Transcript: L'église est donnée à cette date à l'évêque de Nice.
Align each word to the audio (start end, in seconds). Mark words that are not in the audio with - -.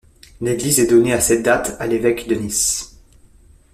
L'église 0.41 0.79
est 0.79 0.87
donnée 0.87 1.13
à 1.13 1.21
cette 1.21 1.43
date 1.43 1.75
à 1.79 1.85
l'évêque 1.85 2.27
de 2.27 2.33
Nice. 2.33 2.97